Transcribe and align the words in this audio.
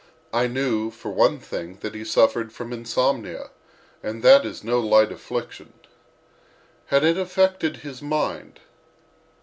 I 0.33 0.47
knew, 0.47 0.89
for 0.89 1.11
one 1.11 1.37
thing, 1.37 1.75
that 1.81 1.93
he 1.93 2.03
suffered 2.03 2.51
from 2.51 2.73
insomnia, 2.73 3.51
and 4.01 4.23
that 4.23 4.47
is 4.47 4.63
no 4.63 4.79
light 4.79 5.11
affliction. 5.11 5.73
Had 6.87 7.03
it 7.03 7.19
affected 7.19 7.77
his 7.85 8.01
mind? 8.01 8.61